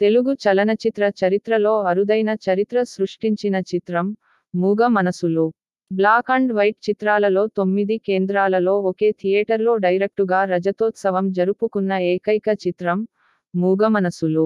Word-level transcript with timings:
తెలుగు 0.00 0.32
చలనచిత్ర 0.44 1.04
చరిత్రలో 1.20 1.70
అరుదైన 1.90 2.30
చరిత్ర 2.46 2.78
సృష్టించిన 2.90 3.56
చిత్రం 3.70 4.06
మూగ 4.54 4.80
మనసులు. 4.96 5.44
బ్లాక్ 5.90 6.30
అండ్ 6.30 6.52
వైట్ 6.52 6.78
చిత్రాలలో 6.88 7.42
తొమ్మిది 7.58 7.96
కేంద్రాలలో 8.08 8.74
ఒకే 8.90 9.08
థియేటర్లో 9.22 9.72
డైరెక్టుగా 9.76 10.40
రజతోత్సవం 10.44 11.26
జరుపుకున్న 11.32 11.92
ఏకైక 12.12 12.48
చిత్రం 12.64 13.00
మూగ 13.54 13.80
మనసులు. 13.96 14.44